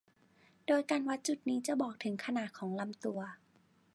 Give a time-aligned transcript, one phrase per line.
[0.67, 3.19] โดยการวัดจุดนี้จะบอกถึงขนาดของลำตัว